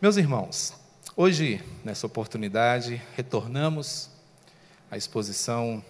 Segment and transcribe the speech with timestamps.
[0.00, 0.74] Meus irmãos,
[1.16, 4.08] hoje, nessa oportunidade, retornamos
[4.88, 5.82] à exposição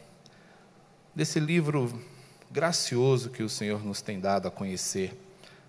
[1.15, 1.93] desse livro
[2.51, 5.15] gracioso que o Senhor nos tem dado a conhecer,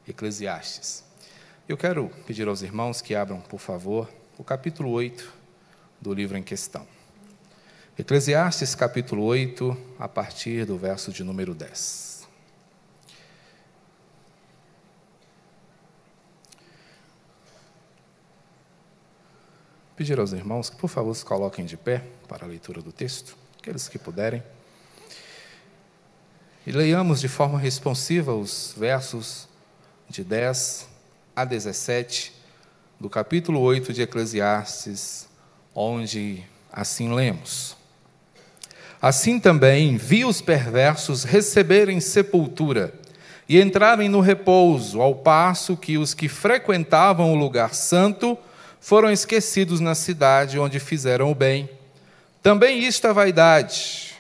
[0.08, 1.04] Eclesiastes.
[1.68, 5.34] Eu quero pedir aos irmãos que abram, por favor, o capítulo 8
[6.00, 6.88] do livro em questão.
[7.98, 12.09] Eclesiastes, capítulo 8, a partir do verso de número 10.
[20.00, 23.36] Pedir aos irmãos que, por favor, se coloquem de pé para a leitura do texto,
[23.60, 24.42] aqueles que puderem.
[26.66, 29.46] E leiamos de forma responsiva os versos
[30.10, 30.88] de 10
[31.36, 32.34] a 17
[32.98, 35.28] do capítulo 8 de Eclesiastes,
[35.76, 37.76] onde assim lemos:
[39.02, 42.94] Assim também vi os perversos receberem sepultura
[43.50, 48.38] e entrarem no repouso, ao passo que os que frequentavam o lugar santo
[48.80, 51.70] foram esquecidos na cidade onde fizeram o bem.
[52.42, 54.14] Também isto é vaidade.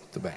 [0.00, 0.34] Muito bem.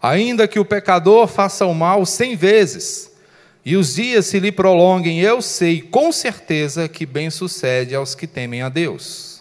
[0.00, 3.12] Ainda que o pecador faça o mal cem vezes,
[3.64, 8.26] e os dias se lhe prolonguem, eu sei com certeza que bem sucede aos que
[8.26, 9.31] temem a Deus.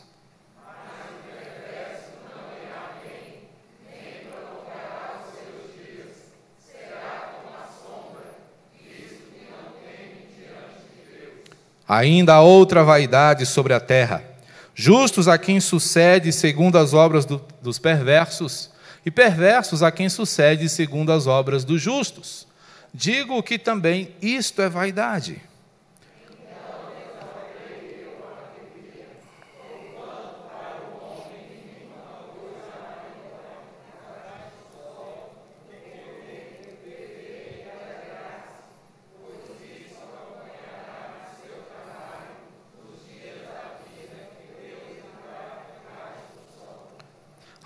[11.93, 14.23] Ainda há outra vaidade sobre a terra.
[14.73, 18.71] Justos a quem sucede segundo as obras do, dos perversos,
[19.05, 22.47] e perversos a quem sucede segundo as obras dos justos.
[22.93, 25.41] Digo que também isto é vaidade.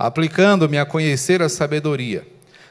[0.06, 2.28] Aplicando-me a conhecer a sabedoria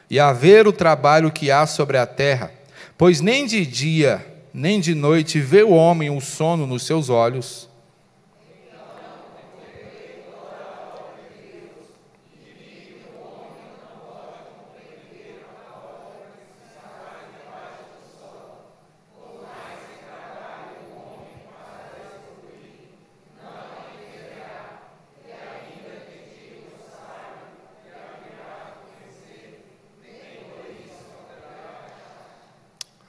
[0.09, 2.51] e a ver o trabalho que há sobre a terra,
[2.97, 4.25] pois nem de dia
[4.55, 7.67] nem de noite vê o homem o sono nos seus olhos.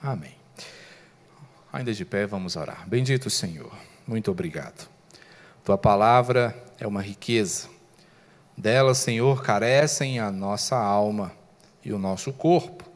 [0.06, 0.36] Amém.
[1.72, 2.88] Ainda de pé, vamos orar.
[2.88, 3.72] Bendito Senhor,
[4.06, 4.88] muito obrigado.
[5.64, 7.68] Tua palavra é uma riqueza.
[8.56, 11.32] Dela, Senhor, carecem a nossa alma
[11.84, 12.88] e o nosso corpo.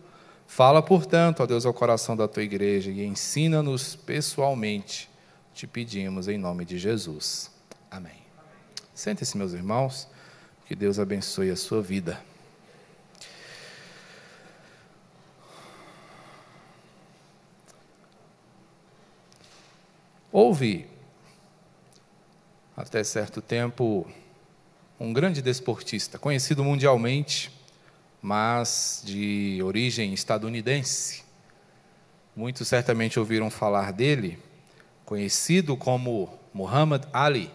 [0.46, 5.10] Fala, portanto, ó Deus, ao coração da tua igreja e ensina-nos pessoalmente.
[5.52, 7.50] Te pedimos em nome de Jesus.
[7.90, 8.22] Amém.
[8.94, 10.08] Sente-se, meus irmãos.
[10.64, 12.29] Que Deus abençoe a sua vida.
[20.42, 20.86] Houve,
[22.74, 24.10] até certo tempo,
[24.98, 27.52] um grande desportista, conhecido mundialmente,
[28.22, 31.24] mas de origem estadunidense.
[32.34, 34.38] Muitos certamente ouviram falar dele,
[35.04, 37.50] conhecido como Muhammad Ali.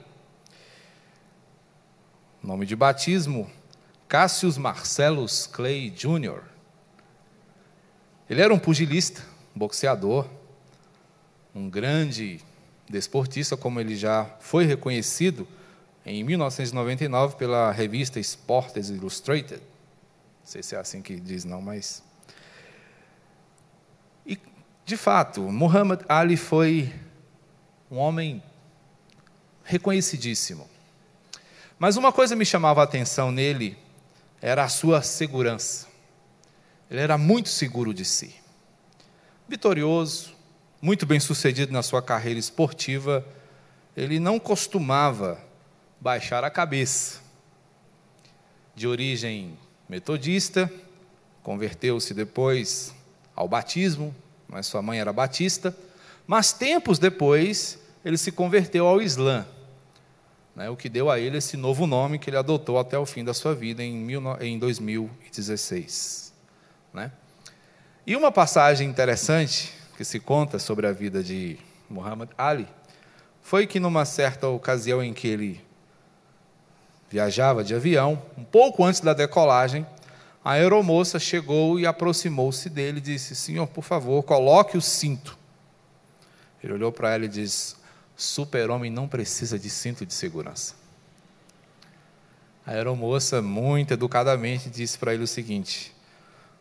[2.43, 3.49] Nome de batismo:
[4.07, 6.43] Cassius Marcellus Clay Jr.
[8.29, 9.23] Ele era um pugilista,
[9.55, 10.29] um boxeador,
[11.55, 12.43] um grande
[12.89, 15.47] desportista, como ele já foi reconhecido
[16.05, 19.61] em 1999 pela revista Sports Illustrated.
[19.61, 22.03] Não sei se é assim que diz, não, mas.
[24.25, 24.37] E,
[24.85, 26.93] de fato, Muhammad Ali foi
[27.89, 28.43] um homem
[29.63, 30.69] reconhecidíssimo.
[31.79, 33.77] Mas uma coisa me chamava a atenção nele
[34.41, 35.87] era a sua segurança.
[36.89, 38.35] Ele era muito seguro de si.
[39.47, 40.34] Vitorioso,
[40.81, 43.25] muito bem sucedido na sua carreira esportiva,
[43.95, 45.39] ele não costumava
[45.99, 47.19] baixar a cabeça.
[48.75, 49.57] De origem
[49.87, 50.71] metodista,
[51.41, 52.93] converteu-se depois
[53.35, 54.13] ao batismo,
[54.47, 55.75] mas sua mãe era batista,
[56.27, 59.45] mas tempos depois ele se converteu ao Islã,
[60.55, 63.23] né, o que deu a ele esse novo nome que ele adotou até o fim
[63.23, 66.33] da sua vida em, mil, em 2016.
[66.93, 67.11] Né?
[68.07, 71.57] E uma passagem interessante que se conta sobre a vida de
[71.89, 72.67] Muhammad Ali
[73.41, 75.63] foi que, numa certa ocasião em que ele
[77.09, 79.85] viajava de avião, um pouco antes da decolagem,
[80.43, 85.37] a aeromoça chegou e aproximou-se dele e disse: Senhor, por favor, coloque o cinto.
[86.63, 87.75] Ele olhou para ela e disse:
[88.15, 90.73] Super-homem não precisa de cinto de segurança.
[92.65, 95.95] A aeromoça, muito educadamente, disse para ele o seguinte: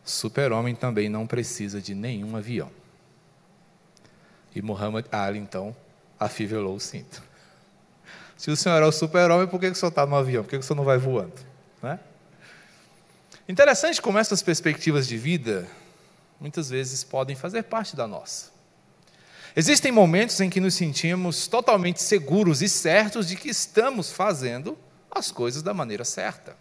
[0.03, 2.69] Super-homem também não precisa de nenhum avião.
[4.55, 5.75] E Muhammad Ali, então,
[6.19, 7.21] afivelou o cinto.
[8.37, 10.43] Se o senhor é o super-homem, por que, o senhor está no avião?
[10.43, 11.33] Por que o senhor não vai voando?
[11.83, 11.99] Né?
[13.47, 15.67] Interessante como essas perspectivas de vida,
[16.39, 18.55] muitas vezes, podem fazer parte da nossa.
[19.55, 24.77] Existem momentos em que nos sentimos totalmente seguros e certos de que estamos fazendo
[25.09, 26.57] as coisas da maneira certa.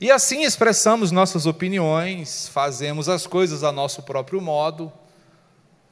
[0.00, 4.92] E assim expressamos nossas opiniões, fazemos as coisas a nosso próprio modo,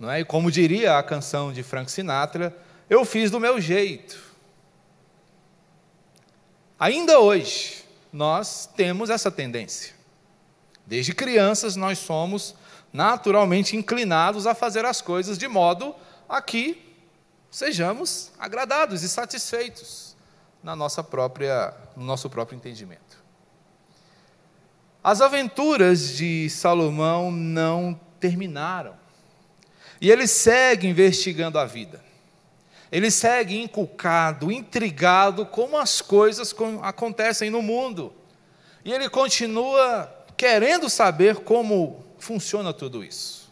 [0.01, 0.21] não é?
[0.21, 2.57] E como diria a canção de Frank Sinatra,
[2.89, 4.19] eu fiz do meu jeito.
[6.79, 9.95] Ainda hoje, nós temos essa tendência.
[10.87, 12.55] Desde crianças, nós somos
[12.91, 15.95] naturalmente inclinados a fazer as coisas de modo
[16.27, 16.97] a que
[17.51, 20.17] sejamos agradados e satisfeitos
[20.63, 23.23] na nossa própria, no nosso próprio entendimento.
[25.05, 28.95] As aventuras de Salomão não terminaram.
[30.01, 32.03] E ele segue investigando a vida.
[32.91, 38.13] Ele segue inculcado, intrigado como as coisas acontecem no mundo.
[38.85, 43.51] E ele continua querendo saber como funciona tudo isso.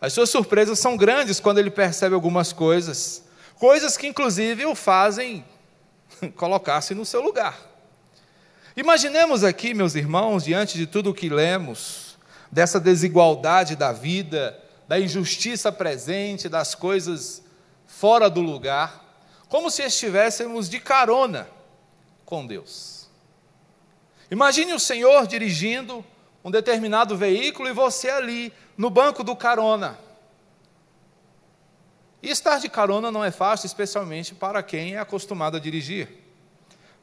[0.00, 3.24] As suas surpresas são grandes quando ele percebe algumas coisas,
[3.58, 5.44] coisas que inclusive o fazem
[6.36, 7.58] colocar-se no seu lugar.
[8.76, 12.16] Imaginemos aqui, meus irmãos, diante de tudo o que lemos,
[12.52, 14.56] dessa desigualdade da vida,
[14.88, 17.42] da injustiça presente, das coisas
[17.86, 19.04] fora do lugar,
[19.48, 21.48] como se estivéssemos de carona
[22.24, 23.08] com Deus.
[24.30, 26.04] Imagine o Senhor dirigindo
[26.44, 29.98] um determinado veículo e você ali no banco do carona.
[32.22, 36.08] E estar de carona não é fácil, especialmente para quem é acostumado a dirigir.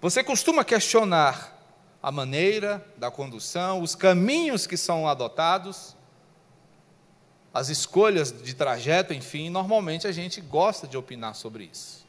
[0.02, 1.58] Você costuma questionar
[2.02, 5.96] a maneira da condução, os caminhos que são adotados,
[7.54, 12.04] as escolhas de trajeto, enfim, normalmente a gente gosta de opinar sobre isso.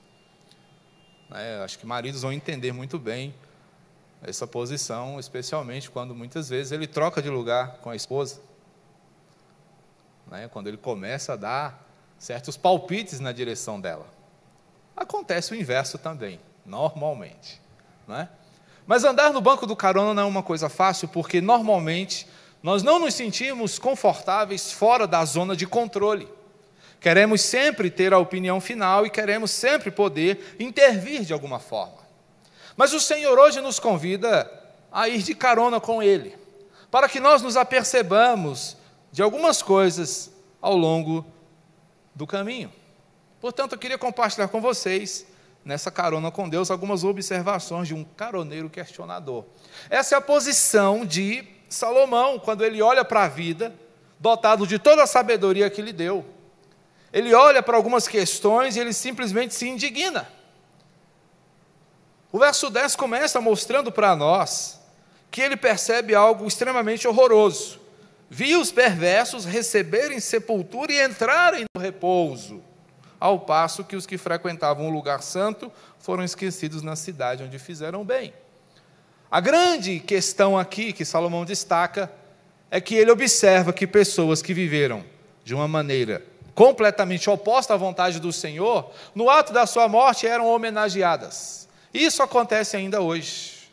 [1.30, 3.34] É, acho que maridos vão entender muito bem
[4.22, 8.40] essa posição, especialmente quando muitas vezes ele troca de lugar com a esposa.
[10.28, 11.86] Né, quando ele começa a dar
[12.18, 14.06] certos palpites na direção dela.
[14.96, 17.60] Acontece o inverso também, normalmente.
[18.08, 18.28] Não é?
[18.86, 22.26] Mas andar no banco do carona não é uma coisa fácil, porque normalmente
[22.64, 26.26] nós não nos sentimos confortáveis fora da zona de controle.
[26.98, 31.98] Queremos sempre ter a opinião final e queremos sempre poder intervir de alguma forma.
[32.74, 34.50] Mas o Senhor hoje nos convida
[34.90, 36.38] a ir de carona com Ele,
[36.90, 38.78] para que nós nos apercebamos
[39.12, 41.22] de algumas coisas ao longo
[42.14, 42.72] do caminho.
[43.42, 45.26] Portanto, eu queria compartilhar com vocês,
[45.62, 49.44] nessa carona com Deus, algumas observações de um caroneiro questionador.
[49.90, 53.74] Essa é a posição de Salomão, quando ele olha para a vida,
[54.18, 56.24] dotado de toda a sabedoria que lhe deu,
[57.12, 60.28] ele olha para algumas questões e ele simplesmente se indigna.
[62.32, 64.80] O verso 10 começa mostrando para nós
[65.30, 67.80] que ele percebe algo extremamente horroroso.
[68.28, 72.62] Vi os perversos receberem sepultura e entrarem no repouso,
[73.20, 78.04] ao passo que os que frequentavam o lugar santo foram esquecidos na cidade onde fizeram
[78.04, 78.34] bem.
[79.34, 82.08] A grande questão aqui que Salomão destaca
[82.70, 85.04] é que ele observa que pessoas que viveram
[85.42, 86.24] de uma maneira
[86.54, 91.68] completamente oposta à vontade do Senhor, no ato da sua morte eram homenageadas.
[91.92, 93.68] Isso acontece ainda hoje.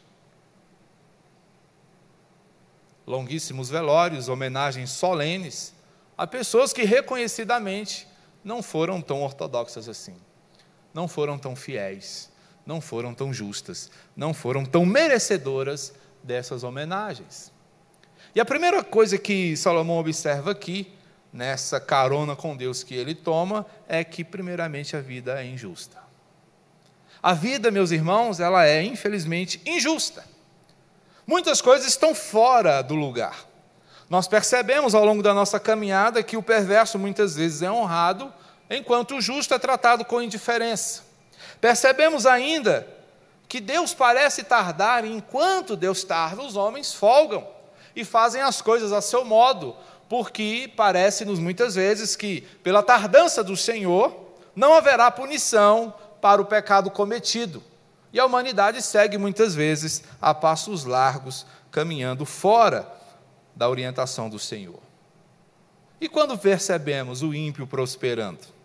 [3.06, 5.76] Longuíssimos velórios, homenagens solenes
[6.18, 8.08] a pessoas que reconhecidamente
[8.44, 10.16] não foram tão ortodoxas assim,
[10.92, 12.31] não foram tão fiéis,
[12.66, 17.52] não foram tão justas, não foram tão merecedoras dessas homenagens.
[18.34, 20.94] E a primeira coisa que Salomão observa aqui,
[21.34, 25.98] nessa carona com Deus que ele toma, é que, primeiramente, a vida é injusta.
[27.22, 30.24] A vida, meus irmãos, ela é, infelizmente, injusta.
[31.28, 33.46] Muitas coisas estão fora do lugar.
[34.10, 38.34] Nós percebemos ao longo da nossa caminhada que o perverso muitas vezes é honrado,
[38.70, 41.04] enquanto o justo é tratado com indiferença.
[41.62, 42.88] Percebemos ainda
[43.48, 47.48] que Deus parece tardar, e enquanto Deus tarda, os homens folgam
[47.96, 49.76] e fazem as coisas a seu modo,
[50.10, 56.90] porque parece-nos muitas vezes que, pela tardança do Senhor, não haverá punição para o pecado
[56.90, 57.64] cometido.
[58.12, 62.92] E a humanidade segue muitas vezes a passos largos, caminhando fora
[63.56, 64.80] da orientação do Senhor.
[66.00, 68.61] E quando percebemos o ímpio prosperando?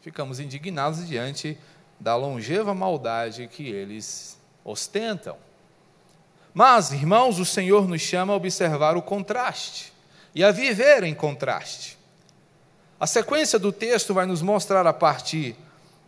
[0.00, 1.58] Ficamos indignados diante
[1.98, 5.36] da longeva maldade que eles ostentam.
[6.54, 9.92] Mas, irmãos, o Senhor nos chama a observar o contraste
[10.34, 11.98] e a viver em contraste.
[12.98, 15.56] A sequência do texto vai nos mostrar a partir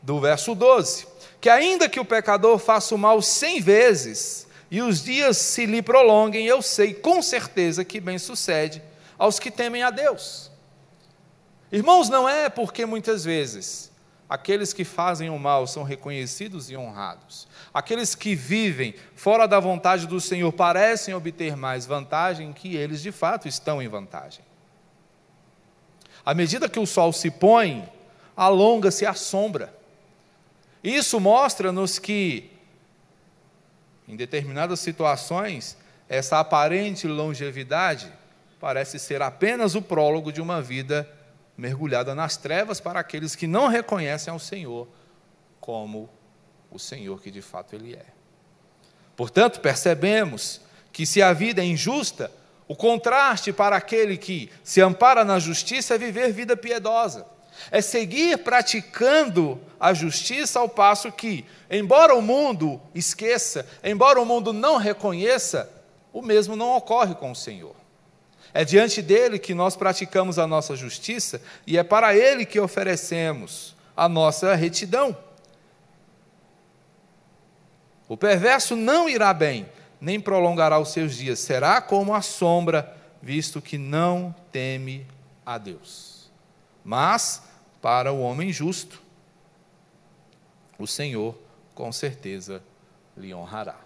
[0.03, 1.07] do verso 12
[1.43, 5.83] que, ainda que o pecador faça o mal cem vezes e os dias se lhe
[5.83, 8.81] prolonguem, eu sei com certeza que bem sucede
[9.19, 10.52] aos que temem a Deus.
[11.73, 13.91] Irmãos, não é porque muitas vezes
[14.29, 17.49] aqueles que fazem o mal são reconhecidos e honrados.
[17.73, 23.11] Aqueles que vivem fora da vontade do Senhor parecem obter mais vantagem que eles de
[23.11, 24.45] fato estão em vantagem.
[26.25, 27.89] À medida que o sol se põe,
[28.37, 29.75] alonga-se a sombra.
[30.85, 32.51] Isso mostra-nos que,
[34.07, 35.77] em determinadas situações,
[36.07, 38.13] essa aparente longevidade
[38.61, 41.09] parece ser apenas o prólogo de uma vida
[41.63, 44.89] mergulhada nas trevas para aqueles que não reconhecem ao Senhor
[45.61, 46.11] como
[46.73, 48.07] o Senhor que de fato Ele é.
[49.15, 50.61] Portanto, percebemos
[50.93, 52.33] que se a vida é injusta,
[52.67, 57.25] o contraste para aquele que se ampara na justiça é viver vida piedosa,
[57.71, 64.53] é seguir praticando a justiça ao passo que, embora o mundo esqueça, embora o mundo
[64.53, 65.71] não reconheça,
[66.13, 67.82] o mesmo não ocorre com o Senhor.
[68.55, 73.75] É diante dele que nós praticamos a nossa justiça e é para ele que oferecemos
[73.97, 75.17] a nossa retidão.
[78.09, 79.67] O perverso não irá bem,
[80.01, 85.07] nem prolongará os seus dias, será como a sombra, visto que não teme
[85.47, 86.31] a Deus.
[86.85, 87.43] Mas,
[87.81, 89.01] para o homem justo,
[90.79, 91.39] o Senhor
[91.75, 92.63] com certeza
[93.17, 93.79] lhe honrará.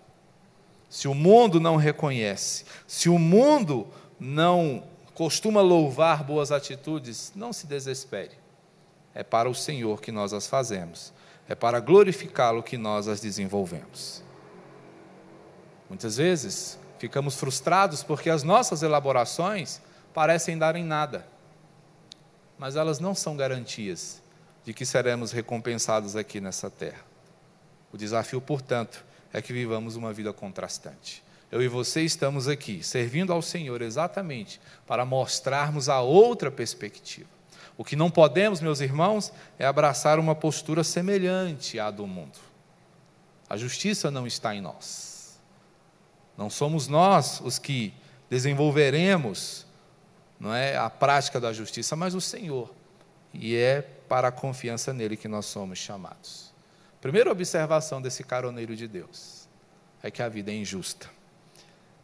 [0.89, 3.87] Se o mundo não reconhece, se o mundo
[4.19, 4.83] não
[5.15, 8.37] costuma louvar boas atitudes, não se desespere.
[9.15, 11.13] É para o Senhor que nós as fazemos,
[11.49, 14.23] é para glorificá-lo que nós as desenvolvemos.
[15.89, 19.81] Muitas vezes ficamos frustrados porque as nossas elaborações
[20.13, 21.27] parecem dar em nada,
[22.59, 24.23] mas elas não são garantias
[24.65, 27.05] de que seremos recompensados aqui nessa terra.
[27.93, 31.23] O desafio, portanto, é que vivamos uma vida contrastante.
[31.51, 37.29] Eu e você estamos aqui servindo ao Senhor exatamente para mostrarmos a outra perspectiva.
[37.79, 42.39] O que não podemos, meus irmãos, é abraçar uma postura semelhante à do mundo.
[43.49, 45.39] A justiça não está em nós.
[46.37, 47.95] Não somos nós os que
[48.29, 49.67] desenvolveremos
[50.39, 52.73] não é a prática da justiça, mas o Senhor.
[53.33, 56.53] E é para a confiança nele que nós somos chamados.
[57.01, 59.49] Primeira observação desse caroneiro de Deus
[60.03, 61.16] é que a vida é injusta.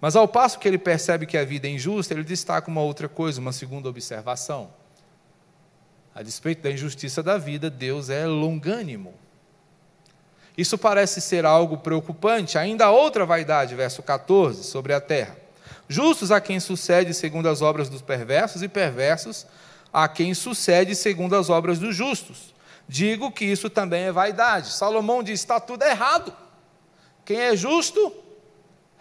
[0.02, 3.08] Mas ao passo que ele percebe que a vida é injusta, ele destaca uma outra
[3.08, 4.68] coisa, uma segunda observação.
[6.12, 9.14] A despeito da injustiça da vida, Deus é longânimo.
[10.58, 12.58] Isso parece ser algo preocupante.
[12.58, 15.36] Ainda outra vaidade, verso 14, sobre a terra.
[15.88, 19.46] Justos a quem sucede segundo as obras dos perversos, e perversos
[19.92, 22.52] a quem sucede segundo as obras dos justos.
[22.88, 24.72] Digo que isso também é vaidade.
[24.72, 26.36] Salomão diz: está tudo errado.
[27.24, 28.12] Quem é justo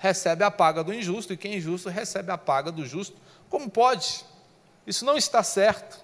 [0.02, 3.16] recebe a paga do injusto, e quem é injusto recebe a paga do justo.
[3.48, 4.26] Como pode?
[4.86, 6.04] Isso não está certo.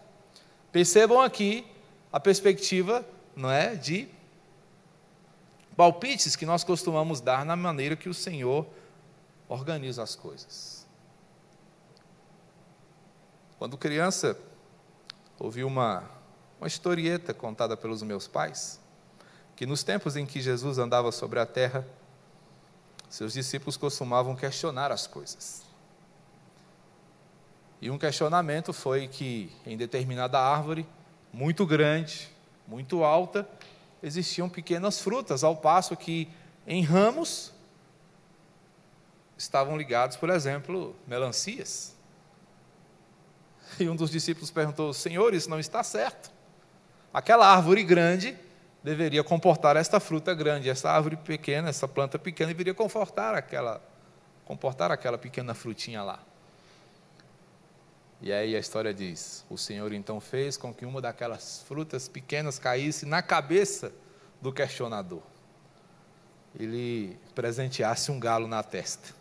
[0.71, 1.65] Percebam aqui
[2.13, 3.03] a perspectiva,
[3.35, 4.07] não é, de
[5.75, 8.67] palpites que nós costumamos dar na maneira que o Senhor
[9.49, 10.85] organiza as coisas.
[13.57, 14.37] Quando criança,
[15.39, 16.03] ouvi uma,
[16.59, 18.79] uma historieta contada pelos meus pais,
[19.55, 21.83] que nos tempos em que Jesus andava sobre a terra,
[23.09, 25.63] seus discípulos costumavam questionar as coisas.
[27.81, 30.87] E um questionamento foi que em determinada árvore,
[31.31, 32.29] muito grande,
[32.67, 33.47] muito alta,
[34.01, 36.27] existiam pequenas frutas, ao passo que
[36.65, 37.53] em ramos
[39.37, 41.95] estavam ligados, por exemplo, melancias.
[43.79, 46.31] E um dos discípulos perguntou: Senhor, isso não está certo.
[47.13, 48.37] Aquela árvore grande
[48.87, 53.81] deveria comportar esta fruta grande, essa árvore pequena, essa planta pequena deveria comportar aquela,
[54.45, 56.19] comportar aquela pequena frutinha lá.
[58.21, 62.57] E aí a história diz: o Senhor então fez com que uma daquelas frutas pequenas
[62.57, 63.91] caísse na cabeça
[64.41, 65.21] do questionador.
[66.57, 69.13] Ele presenteasse um galo na testa.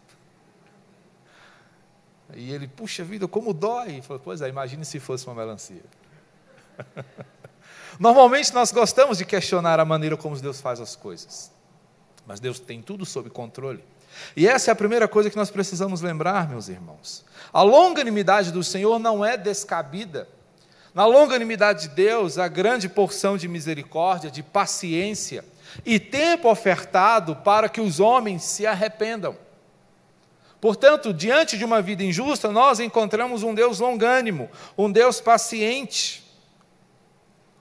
[2.35, 3.95] E ele, puxa vida, como dói.
[3.95, 5.83] Ele falou, pois é, imagine se fosse uma melancia.
[7.99, 11.51] Normalmente nós gostamos de questionar a maneira como Deus faz as coisas,
[12.27, 13.83] mas Deus tem tudo sob controle.
[14.37, 17.25] E essa é a primeira coisa que nós precisamos lembrar, meus irmãos.
[17.53, 20.29] A longanimidade do Senhor não é descabida.
[20.95, 25.45] Na longanimidade de Deus, a grande porção de misericórdia, de paciência
[25.85, 29.37] e tempo ofertado para que os homens se arrependam.
[30.61, 36.26] Portanto, diante de uma vida injusta, nós encontramos um Deus longânimo, um Deus paciente.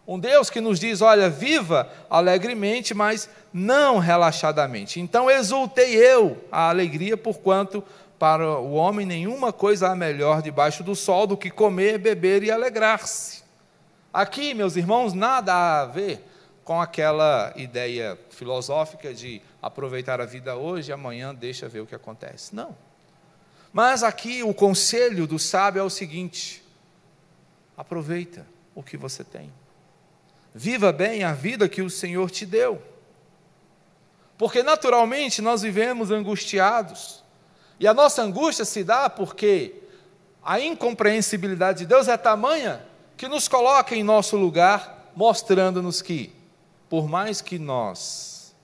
[0.07, 4.99] Um Deus que nos diz: olha, viva alegremente, mas não relaxadamente.
[4.99, 7.83] Então exultei eu a alegria, porquanto
[8.19, 12.51] para o homem nenhuma coisa há melhor debaixo do sol do que comer, beber e
[12.51, 13.43] alegrar-se.
[14.13, 16.23] Aqui, meus irmãos, nada a ver
[16.63, 21.95] com aquela ideia filosófica de aproveitar a vida hoje e amanhã deixa ver o que
[21.95, 22.55] acontece.
[22.55, 22.75] Não.
[23.73, 26.63] Mas aqui o conselho do sábio é o seguinte:
[27.75, 29.51] aproveita o que você tem.
[30.57, 32.81] Viva bem a vida que o Senhor te deu.
[34.37, 37.21] Porque naturalmente nós vivemos angustiados.
[37.77, 39.75] E a nossa angústia se dá porque
[40.41, 42.81] a incompreensibilidade de Deus é tamanha
[43.17, 46.33] que nos coloca em nosso lugar, mostrando-nos que,
[46.89, 48.55] por mais que nós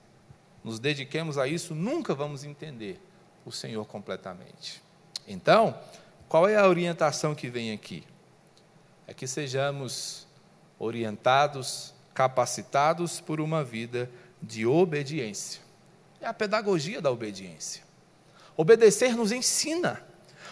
[0.64, 2.98] nos dediquemos a isso, nunca vamos entender
[3.44, 4.82] o Senhor completamente.
[5.28, 5.78] Então,
[6.26, 8.02] qual é a orientação que vem aqui?
[9.06, 10.26] É que sejamos
[10.82, 14.10] orientados, capacitados por uma vida
[14.42, 15.60] de obediência.
[16.20, 17.84] É a pedagogia da obediência.
[18.56, 20.04] Obedecer nos ensina.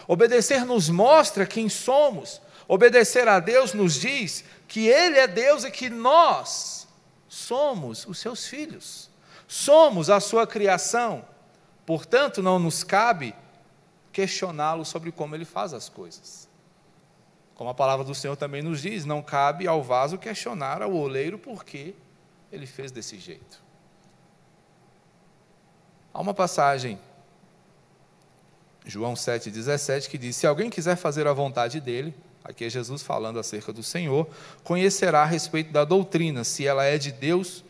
[0.07, 2.41] Obedecer nos mostra quem somos.
[2.65, 6.87] Obedecer a Deus nos diz que Ele é Deus e que nós
[7.27, 9.09] somos os seus filhos.
[9.49, 11.25] Somos a sua criação.
[11.85, 13.35] Portanto, não nos cabe
[14.13, 16.47] questioná-lo sobre como ele faz as coisas.
[17.61, 21.37] Como a palavra do Senhor também nos diz, não cabe ao vaso questionar ao oleiro
[21.37, 21.93] por que
[22.51, 23.61] ele fez desse jeito.
[26.11, 26.97] Há uma passagem,
[28.83, 33.37] João 7,17, que diz: Se alguém quiser fazer a vontade dele, aqui é Jesus falando
[33.37, 34.27] acerca do Senhor,
[34.63, 37.63] conhecerá a respeito da doutrina, se ela é de Deus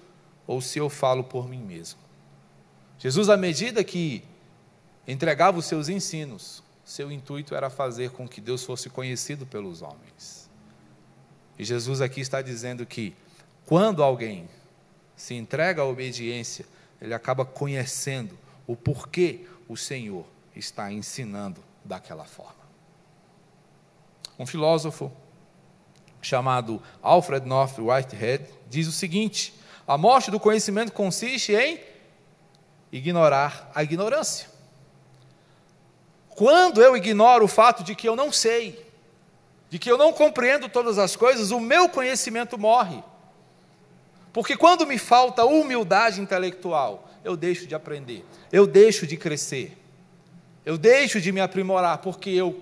[0.48, 2.00] ou se eu falo por mim mesmo.
[2.98, 4.24] Jesus, à medida que
[5.06, 10.50] entregava os seus ensinos, seu intuito era fazer com que Deus fosse conhecido pelos homens.
[11.58, 13.16] E Jesus aqui está dizendo que
[13.66, 14.50] quando alguém
[15.16, 16.66] se entrega à obediência,
[17.00, 22.62] ele acaba conhecendo o porquê o Senhor está ensinando daquela forma.
[24.38, 25.12] Um filósofo
[26.22, 29.54] chamado Alfred North Whitehead diz o seguinte:
[29.88, 31.80] a morte do conhecimento consiste em
[32.92, 34.51] ignorar a ignorância.
[36.36, 38.86] Quando eu ignoro o fato de que eu não sei,
[39.70, 43.02] de que eu não compreendo todas as coisas, o meu conhecimento morre.
[44.34, 49.78] Porque quando me falta humildade intelectual, eu deixo de aprender, eu deixo de crescer,
[50.66, 52.62] eu deixo de me aprimorar, porque eu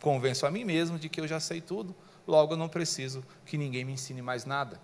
[0.00, 1.94] convenço a mim mesmo de que eu já sei tudo,
[2.26, 4.80] logo eu não preciso que ninguém me ensine mais nada.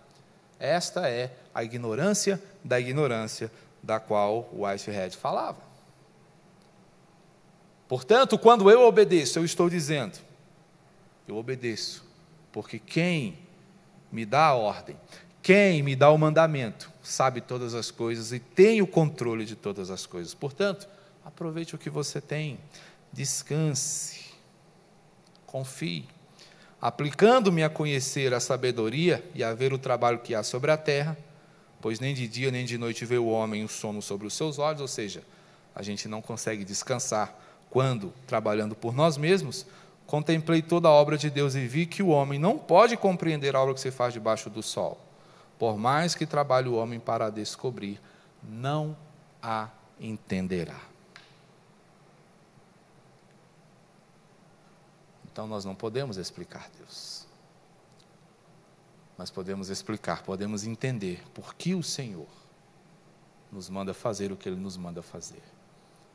[0.58, 3.50] Esta é a ignorância da ignorância
[3.82, 5.71] da qual o Whitehead falava.
[7.92, 10.18] Portanto, quando eu obedeço, eu estou dizendo,
[11.28, 12.02] eu obedeço,
[12.50, 13.38] porque quem
[14.10, 14.96] me dá a ordem,
[15.42, 19.90] quem me dá o mandamento sabe todas as coisas e tem o controle de todas
[19.90, 20.32] as coisas.
[20.32, 20.88] Portanto,
[21.22, 22.58] aproveite o que você tem,
[23.12, 24.24] descanse,
[25.44, 26.08] confie.
[26.80, 31.14] Aplicando-me a conhecer a sabedoria e a ver o trabalho que há sobre a terra,
[31.78, 34.58] pois nem de dia nem de noite vê o homem o sono sobre os seus
[34.58, 35.22] olhos, ou seja,
[35.74, 39.64] a gente não consegue descansar quando, trabalhando por nós mesmos,
[40.06, 43.62] contemplei toda a obra de Deus e vi que o homem não pode compreender a
[43.62, 45.00] obra que se faz debaixo do sol.
[45.58, 47.98] Por mais que trabalhe o homem para descobrir,
[48.42, 48.94] não
[49.42, 50.78] a entenderá.
[55.32, 57.26] Então nós não podemos explicar Deus.
[59.16, 62.28] Mas podemos explicar, podemos entender por que o Senhor
[63.50, 65.42] nos manda fazer o que Ele nos manda fazer.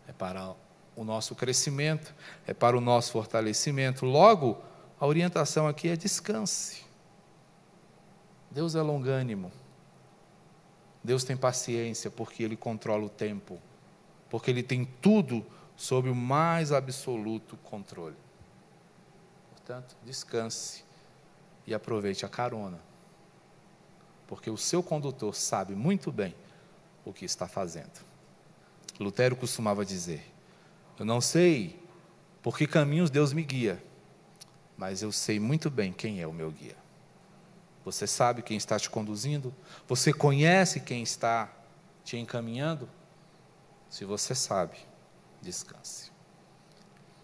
[0.07, 0.53] É para
[0.97, 2.13] o nosso crescimento,
[2.47, 4.03] é para o nosso fortalecimento.
[4.03, 4.57] Logo,
[4.99, 6.83] a orientação aqui é descanse.
[8.49, 9.51] Deus é longânimo.
[11.03, 13.59] Deus tem paciência porque Ele controla o tempo,
[14.27, 18.17] porque Ele tem tudo sob o mais absoluto controle.
[19.51, 20.83] Portanto, descanse
[21.67, 22.79] e aproveite a carona,
[24.25, 26.33] porque o seu condutor sabe muito bem
[27.05, 28.03] o que está fazendo.
[28.99, 30.36] Lutero costumava dizer:
[30.99, 31.79] Eu não sei
[32.41, 33.83] por que caminhos Deus me guia,
[34.77, 36.75] mas eu sei muito bem quem é o meu guia.
[37.85, 39.53] Você sabe quem está te conduzindo?
[39.87, 41.49] Você conhece quem está
[42.03, 42.89] te encaminhando?
[43.89, 44.77] Se você sabe,
[45.41, 46.11] descanse.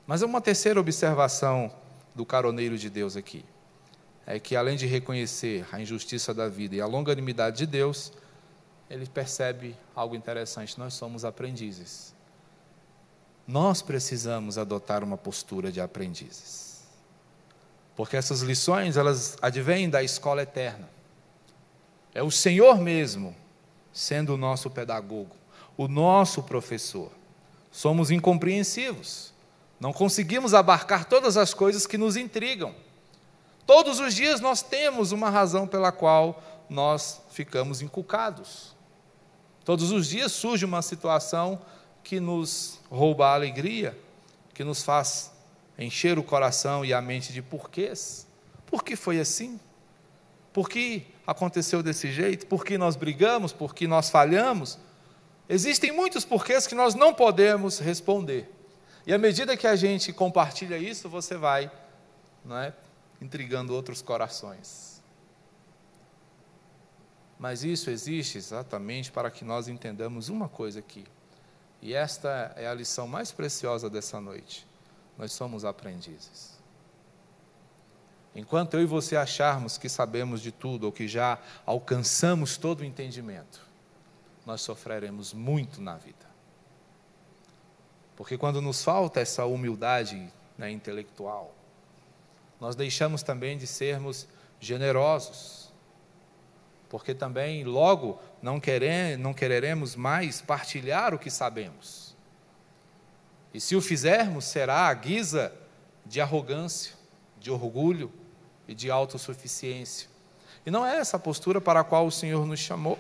[0.05, 1.73] Mas uma terceira observação
[2.15, 3.43] do caroneiro de Deus aqui
[4.25, 8.13] é que, além de reconhecer a injustiça da vida e a longanimidade de Deus,
[8.89, 12.13] ele percebe algo interessante: nós somos aprendizes.
[13.47, 16.83] Nós precisamos adotar uma postura de aprendizes.
[17.95, 20.89] Porque essas lições, elas advêm da escola eterna.
[22.13, 23.35] É o Senhor mesmo
[23.91, 25.35] sendo o nosso pedagogo,
[25.77, 27.11] o nosso professor.
[27.71, 29.33] Somos incompreensivos.
[29.79, 32.73] Não conseguimos abarcar todas as coisas que nos intrigam.
[33.65, 38.75] Todos os dias nós temos uma razão pela qual nós ficamos encucados.
[39.63, 41.61] Todos os dias surge uma situação
[42.03, 43.97] que nos rouba a alegria,
[44.53, 45.31] que nos faz
[45.77, 48.27] encher o coração e a mente de porquês.
[48.65, 49.59] Por que foi assim?
[50.51, 52.45] Por que aconteceu desse jeito?
[52.45, 53.51] Por que nós brigamos?
[53.51, 54.77] Por que nós falhamos?
[55.49, 58.49] Existem muitos porquês que nós não podemos responder.
[59.05, 61.71] E à medida que a gente compartilha isso, você vai
[62.45, 62.73] não é,
[63.21, 65.01] intrigando outros corações.
[67.39, 71.03] Mas isso existe exatamente para que nós entendamos uma coisa aqui.
[71.83, 74.65] E esta é a lição mais preciosa dessa noite.
[75.17, 76.57] Nós somos aprendizes.
[78.33, 82.85] Enquanto eu e você acharmos que sabemos de tudo ou que já alcançamos todo o
[82.85, 83.67] entendimento,
[84.45, 86.25] nós sofreremos muito na vida.
[88.15, 91.53] Porque quando nos falta essa humildade né, intelectual,
[92.61, 94.25] nós deixamos também de sermos
[94.57, 95.62] generosos,
[96.93, 102.15] porque também logo não, querer, não quereremos mais partilhar o que sabemos.
[103.51, 105.51] E se o fizermos, será a guisa
[106.05, 106.93] de arrogância,
[107.39, 108.13] de orgulho
[108.67, 110.07] e de autossuficiência.
[110.63, 112.99] E não é essa a postura para a qual o Senhor nos chamou.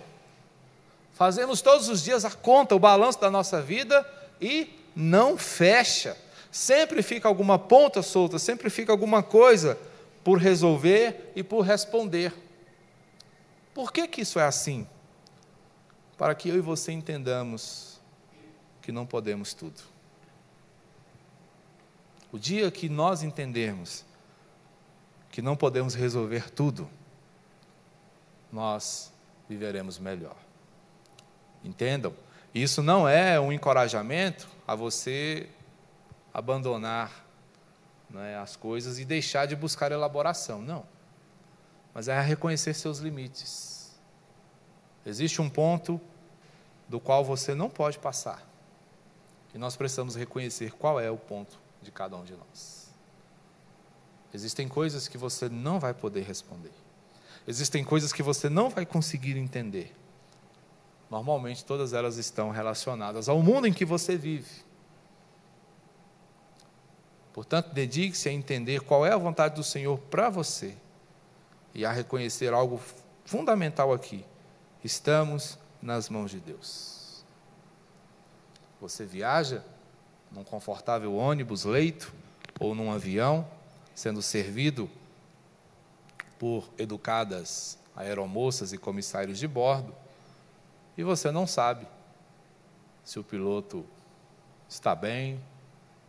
[1.11, 4.03] Fazemos todos os dias a conta, o balanço da nossa vida
[4.41, 6.17] e não fecha.
[6.51, 9.77] Sempre fica alguma ponta solta, sempre fica alguma coisa
[10.23, 12.33] por resolver e por responder.
[13.73, 14.87] Por que, que isso é assim?
[16.17, 17.99] Para que eu e você entendamos
[18.81, 19.81] que não podemos tudo.
[22.31, 24.05] O dia que nós entendermos
[25.31, 26.87] que não podemos resolver tudo,
[28.51, 29.11] nós
[29.49, 30.35] viveremos melhor.
[31.63, 32.13] Entendam?
[32.53, 35.49] Isso não é um encorajamento a você
[36.31, 37.25] abandonar
[38.09, 40.61] né, as coisas e deixar de buscar elaboração.
[40.61, 40.85] Não.
[41.93, 43.91] Mas é reconhecer seus limites.
[45.05, 46.01] Existe um ponto
[46.87, 48.47] do qual você não pode passar.
[49.53, 52.91] E nós precisamos reconhecer qual é o ponto de cada um de nós.
[54.33, 56.71] Existem coisas que você não vai poder responder.
[57.47, 59.95] Existem coisas que você não vai conseguir entender.
[61.11, 64.63] Normalmente todas elas estão relacionadas ao mundo em que você vive.
[67.31, 70.75] Portanto, dedique-se a entender qual é a vontade do Senhor para você
[71.73, 72.79] e a reconhecer algo
[73.25, 74.25] fundamental aqui.
[74.83, 77.23] Estamos nas mãos de Deus.
[78.79, 79.63] Você viaja
[80.31, 82.13] num confortável ônibus, leito
[82.59, 83.47] ou num avião,
[83.95, 84.89] sendo servido
[86.39, 89.95] por educadas aeromoças e comissários de bordo,
[90.97, 91.87] e você não sabe
[93.03, 93.85] se o piloto
[94.67, 95.39] está bem,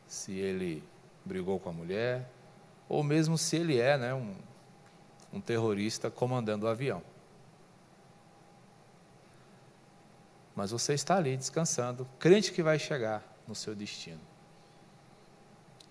[0.06, 0.82] se ele
[1.24, 2.28] brigou com a mulher,
[2.88, 4.34] ou mesmo se ele é né, um,
[5.34, 7.02] um terrorista comandando o avião.
[10.54, 14.20] Mas você está ali descansando, crente que vai chegar no seu destino.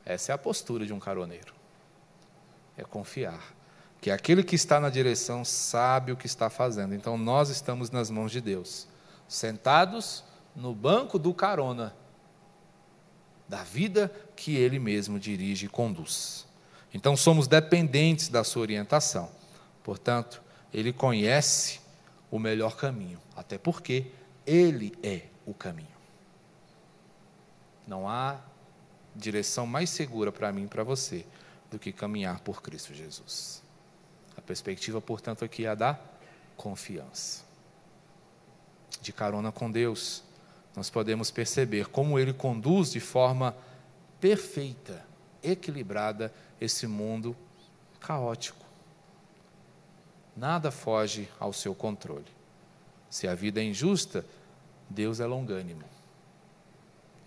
[0.06, 1.54] Essa é a postura de um caroneiro.
[2.78, 3.54] É confiar
[4.00, 6.96] que aquele que está na direção sabe o que está fazendo.
[6.96, 8.88] Então nós estamos nas mãos de Deus,
[9.28, 10.24] sentados
[10.56, 11.94] no banco do carona,
[13.48, 16.46] da vida que ele mesmo dirige e conduz.
[16.94, 19.30] Então somos dependentes da sua orientação.
[19.84, 20.42] Portanto,
[20.74, 21.82] ele conhece
[22.30, 24.08] o melhor caminho, até porque
[24.46, 25.88] ele é o caminho.
[27.88, 28.40] Não há
[29.16, 31.26] direção mais segura para mim e para você
[31.70, 33.62] do que caminhar por Cristo Jesus.
[34.38, 36.00] A perspectiva, portanto, aqui é a da
[36.56, 37.44] confiança.
[39.02, 40.24] De carona com Deus,
[40.76, 43.56] nós podemos perceber como ele conduz de forma
[44.20, 45.06] perfeita,
[45.44, 47.36] equilibrada esse mundo
[48.00, 48.64] caótico.
[50.36, 52.26] Nada foge ao seu controle.
[53.10, 54.26] Se a vida é injusta,
[54.90, 55.84] Deus é longânimo.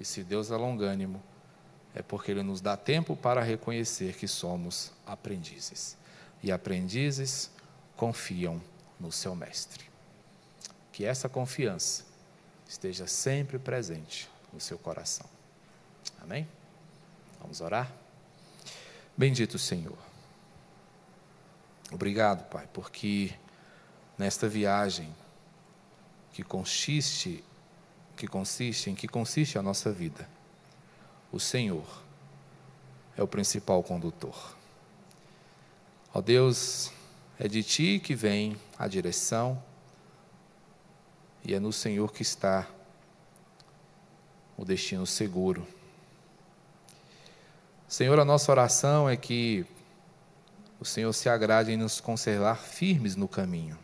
[0.00, 1.22] E se Deus é longânimo,
[1.94, 5.96] é porque Ele nos dá tempo para reconhecer que somos aprendizes.
[6.42, 7.50] E aprendizes
[7.96, 8.60] confiam
[9.00, 9.84] no seu Mestre.
[10.92, 12.04] Que essa confiança
[12.68, 15.26] esteja sempre presente no seu coração.
[16.20, 16.46] Amém?
[17.40, 17.90] Vamos orar?
[19.16, 19.96] Bendito Senhor.
[21.90, 23.32] Obrigado, Pai, porque
[24.18, 25.14] nesta viagem
[26.32, 27.42] que consiste
[28.16, 30.26] que consiste em que consiste a nossa vida.
[31.30, 31.86] O Senhor
[33.16, 34.56] é o principal condutor.
[36.14, 36.90] Ó Deus,
[37.38, 39.62] é de ti que vem a direção
[41.44, 42.66] e é no Senhor que está
[44.56, 45.66] o destino seguro.
[47.88, 49.64] Senhor, a nossa oração é que
[50.80, 53.78] o Senhor se agrade em nos conservar firmes no caminho,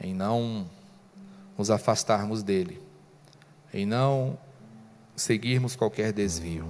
[0.00, 0.68] em não
[1.56, 2.82] nos afastarmos dele,
[3.72, 4.38] em não
[5.14, 6.66] seguirmos qualquer desvio,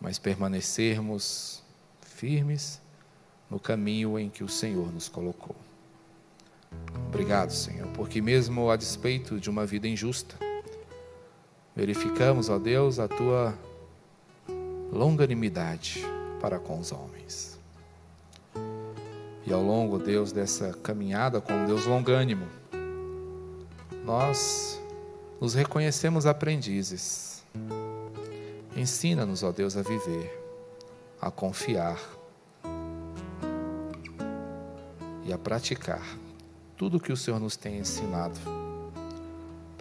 [0.00, 1.62] mas permanecermos
[2.00, 2.80] firmes
[3.48, 5.54] no caminho em que o Senhor nos colocou.
[7.06, 10.36] Obrigado, Senhor, porque mesmo a despeito de uma vida injusta,
[11.74, 13.54] verificamos, ó Deus, a tua
[14.92, 16.04] longanimidade
[16.40, 17.58] para com os homens.
[19.46, 22.46] E ao longo, Deus, dessa caminhada com Deus longânimo,
[24.04, 24.80] nós
[25.40, 27.42] nos reconhecemos aprendizes.
[28.76, 30.42] Ensina-nos, ó Deus, a viver,
[31.20, 32.00] a confiar
[35.24, 36.02] e a praticar
[36.76, 38.38] tudo o que o Senhor nos tem ensinado.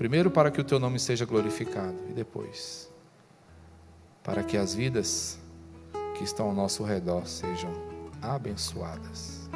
[0.03, 2.91] Primeiro, para que o teu nome seja glorificado, e depois,
[4.21, 5.39] para que as vidas
[6.17, 7.71] que estão ao nosso redor sejam
[8.21, 9.49] abençoadas.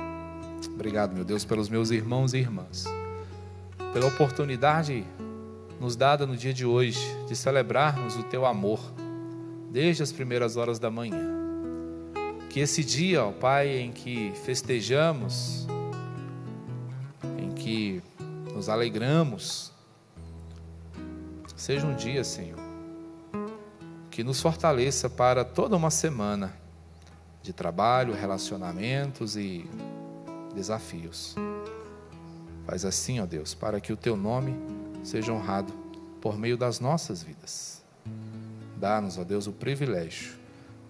[0.73, 2.85] Obrigado, meu Deus, pelos meus irmãos e irmãs
[3.91, 5.03] pela oportunidade
[5.81, 8.79] nos dada no dia de hoje de celebrarmos o teu amor
[9.69, 11.29] desde as primeiras horas da manhã.
[12.49, 15.67] Que esse dia, ó Pai, em que festejamos,
[17.37, 18.01] em que
[18.53, 19.75] nos alegramos,
[21.57, 22.59] seja um dia, Senhor,
[24.11, 26.55] que nos fortaleça para toda uma semana
[27.41, 29.67] de trabalho, relacionamentos e
[30.53, 31.35] desafios.
[32.65, 34.55] Faz assim, ó Deus, para que o teu nome
[35.03, 35.73] seja honrado
[36.21, 37.83] por meio das nossas vidas.
[38.77, 40.37] Dá-nos, ó Deus, o privilégio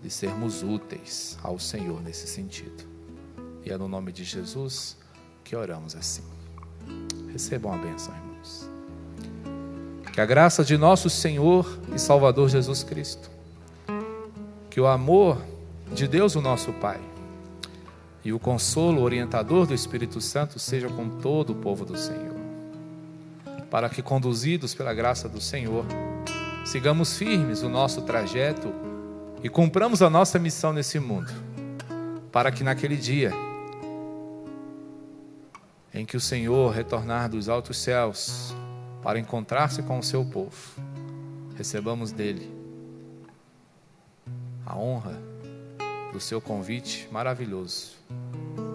[0.01, 2.83] de sermos úteis ao Senhor nesse sentido.
[3.63, 4.97] E é no nome de Jesus
[5.43, 6.23] que oramos assim.
[7.31, 8.26] Recebam a bênção, irmãos.
[10.17, 13.29] Que a graça de nosso Senhor e Salvador Jesus Cristo,
[14.67, 15.37] que o amor
[15.93, 16.99] de Deus, o nosso Pai,
[18.25, 22.35] e o consolo orientador do Espírito Santo seja com todo o povo do Senhor.
[23.69, 25.85] Para que, conduzidos pela graça do Senhor,
[26.65, 28.73] sigamos firmes o nosso trajeto
[29.43, 31.31] e cumpramos a nossa missão nesse mundo,
[32.31, 33.31] para que naquele dia
[35.93, 38.55] em que o Senhor retornar dos altos céus
[39.07, 40.53] para encontrar-se com o seu povo,
[41.55, 42.53] recebamos dele
[44.65, 45.17] a honra
[46.11, 47.95] do seu convite maravilhoso.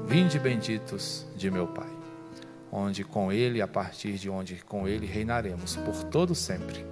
[0.06, 1.90] Vinde benditos de meu Pai,
[2.72, 6.82] onde com Ele, a partir de onde com Ele reinaremos por todo sempre,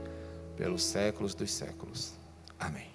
[0.55, 2.13] pelos séculos dos séculos.
[2.59, 2.90] Amém.